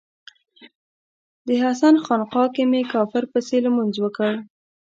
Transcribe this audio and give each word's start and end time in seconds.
د 1.47 1.49
حسن 1.63 1.95
خانقا 2.05 2.43
کې 2.53 2.63
می 2.71 2.81
کافر 2.93 3.23
پسې 3.31 3.57
لمونځ 3.65 3.95
وکړ 3.99 4.31